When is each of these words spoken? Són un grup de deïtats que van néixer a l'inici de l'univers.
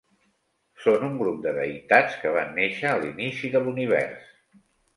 Són 0.85 1.05
un 1.07 1.19
grup 1.19 1.43
de 1.43 1.53
deïtats 1.59 2.17
que 2.23 2.33
van 2.39 2.51
néixer 2.57 2.91
a 2.93 2.97
l'inici 3.05 3.55
de 3.57 3.65
l'univers. 3.69 4.29